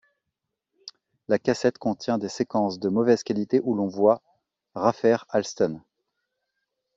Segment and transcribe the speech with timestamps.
[1.27, 4.23] La cassette contient des séquences de mauvaises qualités où l'on voit
[4.73, 5.79] Rafer Alston.